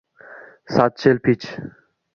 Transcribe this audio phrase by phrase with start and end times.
[0.75, 1.41] Satchel Pij